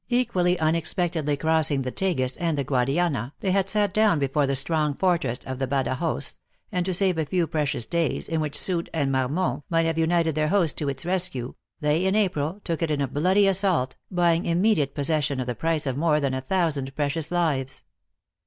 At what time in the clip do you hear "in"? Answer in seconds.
8.27-8.41, 12.03-12.15, 12.89-12.99